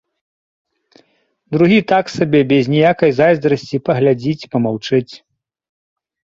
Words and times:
Другі 1.55 1.77
так 1.91 2.05
сабе 2.15 2.41
без 2.53 2.63
ніякай 2.75 3.11
зайздрасці 3.21 3.83
паглядзіць, 3.91 4.49
памаўчыць. 4.57 5.09